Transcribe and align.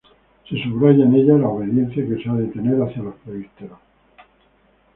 Se 0.49 0.55
subraya 0.63 1.03
en 1.05 1.13
ella 1.13 1.33
la 1.37 1.49
obediencia 1.49 2.03
que 2.03 2.23
se 2.23 2.27
ha 2.27 2.33
de 2.33 2.47
tener 2.47 2.75
hacia 2.81 3.03
los 3.03 3.13
presbíteros. 3.23 3.77